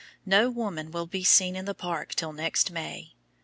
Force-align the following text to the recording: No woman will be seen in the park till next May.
No 0.25 0.49
woman 0.49 0.89
will 0.89 1.05
be 1.05 1.23
seen 1.23 1.55
in 1.55 1.65
the 1.65 1.75
park 1.75 2.15
till 2.15 2.33
next 2.33 2.71
May. 2.71 3.13